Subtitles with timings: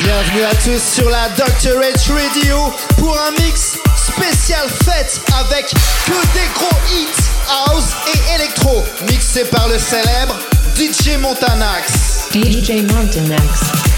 [0.00, 1.78] Bienvenue à tous sur la Dr.
[1.80, 8.82] H Radio pour un mix spécial fête avec que des gros hits house et électro
[9.08, 10.38] mixé par le célèbre
[10.74, 12.28] DJ Montanax.
[12.32, 13.97] DJ Montanax.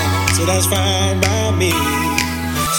[0.35, 1.71] so that's fine by me.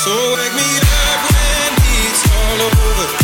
[0.03, 1.71] So wake me up when
[2.07, 3.22] it's all over,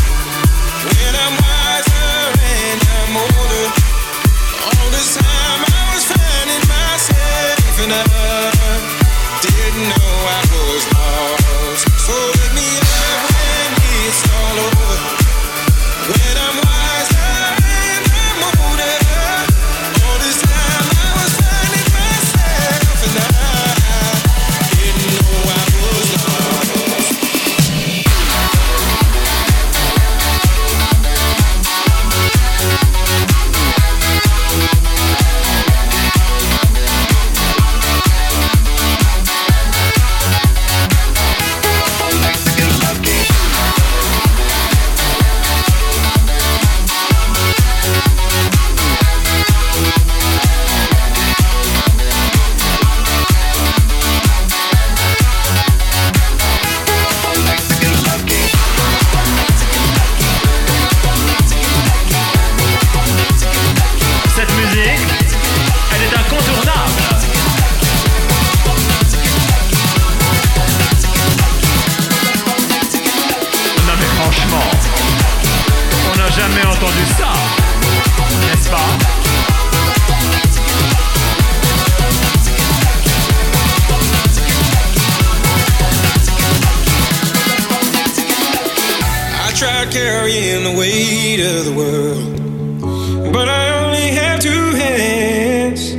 [91.29, 95.93] weight of the world, but I only have two hands.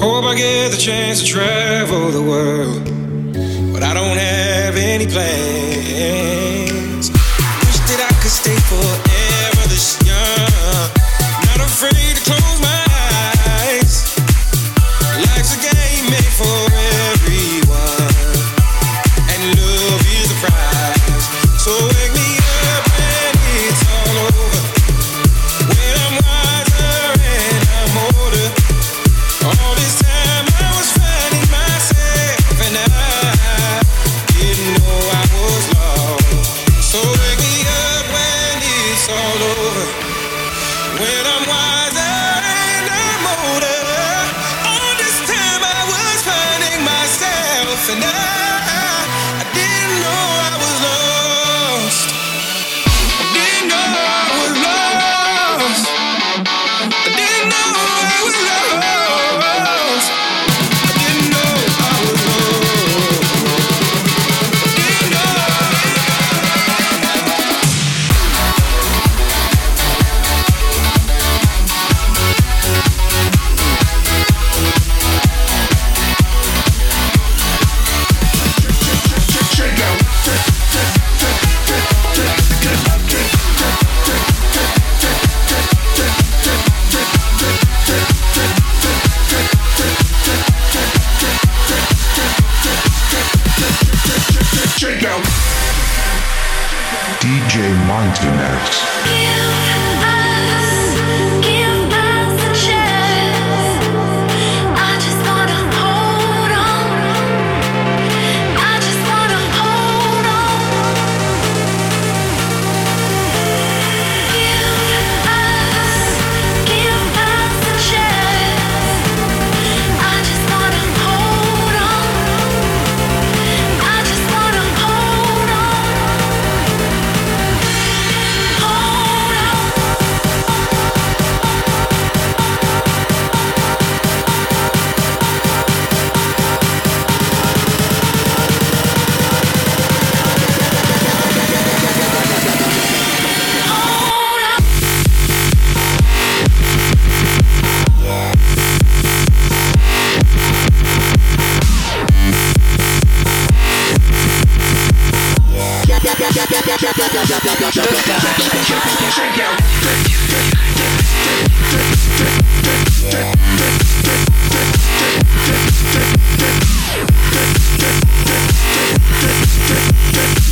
[0.00, 2.84] Hope I get the chance to travel the world,
[3.72, 5.67] but I don't have any plans.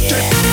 [0.07, 0.46] Yeah.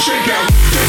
[0.00, 0.87] Shake out.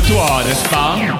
[0.00, 1.19] de toi, n'est-ce pas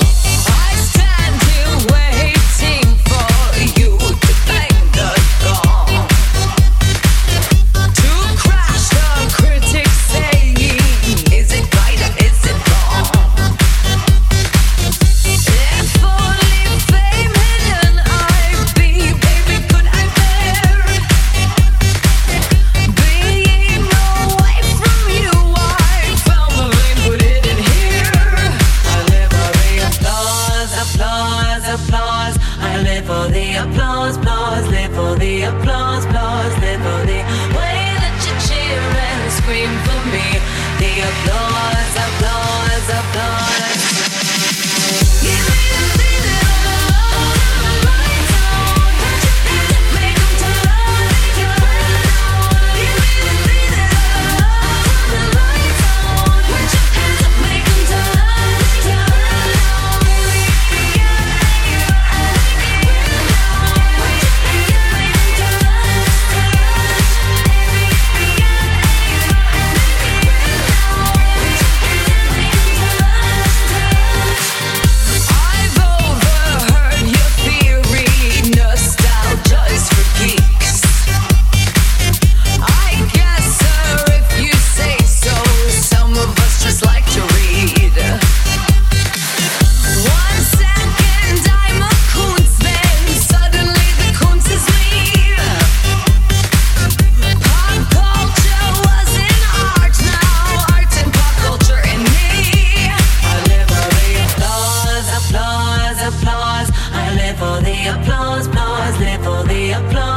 [109.60, 110.09] we play.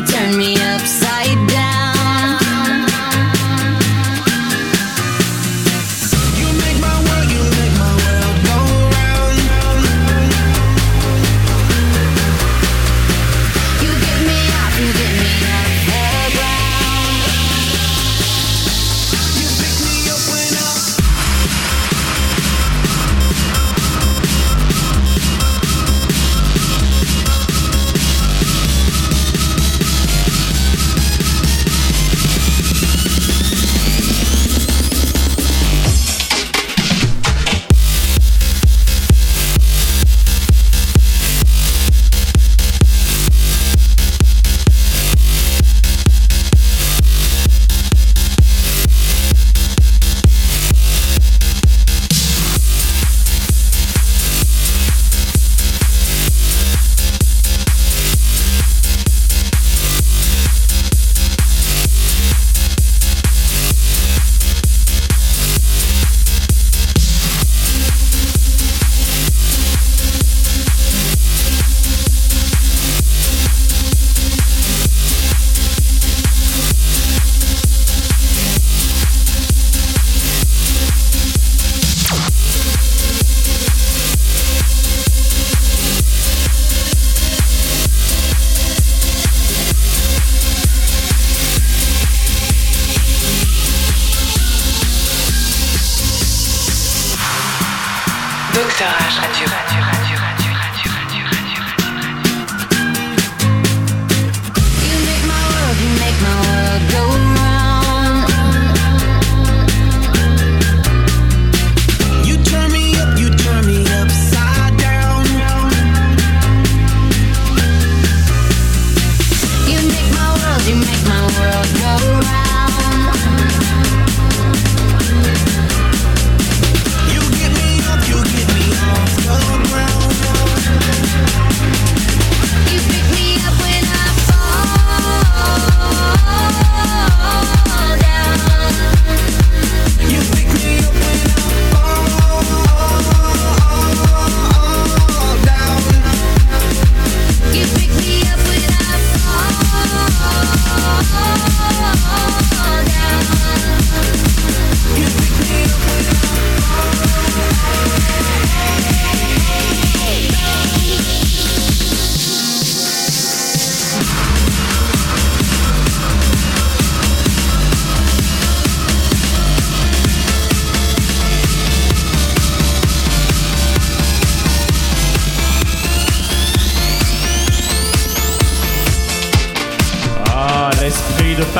[0.00, 0.61] Turn up, me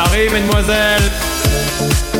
[0.02, 2.11] Préparez, mesdemoiselles.